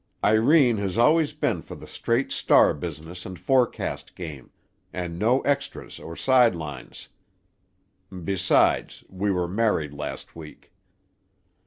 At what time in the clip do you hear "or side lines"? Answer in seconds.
5.99-7.09